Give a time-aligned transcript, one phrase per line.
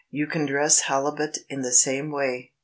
[0.09, 2.53] You can dress halibut in the same way.